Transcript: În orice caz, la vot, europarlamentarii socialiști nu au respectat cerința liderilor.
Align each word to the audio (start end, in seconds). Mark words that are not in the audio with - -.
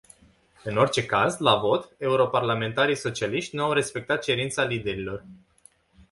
În 0.63 0.77
orice 0.77 1.05
caz, 1.05 1.37
la 1.37 1.55
vot, 1.55 1.95
europarlamentarii 1.97 2.95
socialiști 2.95 3.55
nu 3.55 3.63
au 3.63 3.71
respectat 3.71 4.21
cerința 4.23 4.63
liderilor. 4.63 5.25